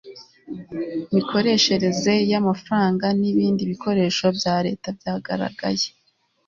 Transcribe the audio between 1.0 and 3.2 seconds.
mikoreshereze y amafaranga